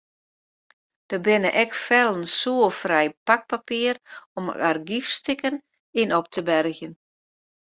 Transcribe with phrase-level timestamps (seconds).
[1.13, 3.95] Der binne ek fellen soerfrij pakpapier
[4.37, 5.55] om argyfstikken
[6.01, 6.93] yn op te bergjen.